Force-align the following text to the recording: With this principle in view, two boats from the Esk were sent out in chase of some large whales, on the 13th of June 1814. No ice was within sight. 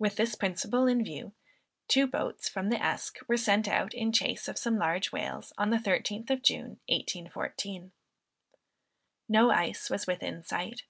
With 0.00 0.16
this 0.16 0.34
principle 0.34 0.88
in 0.88 1.04
view, 1.04 1.32
two 1.86 2.08
boats 2.08 2.48
from 2.48 2.70
the 2.70 2.84
Esk 2.84 3.20
were 3.28 3.36
sent 3.36 3.68
out 3.68 3.94
in 3.94 4.10
chase 4.10 4.48
of 4.48 4.58
some 4.58 4.78
large 4.80 5.12
whales, 5.12 5.52
on 5.56 5.70
the 5.70 5.76
13th 5.76 6.28
of 6.28 6.42
June 6.42 6.80
1814. 6.88 7.92
No 9.28 9.52
ice 9.52 9.88
was 9.88 10.08
within 10.08 10.42
sight. 10.42 10.82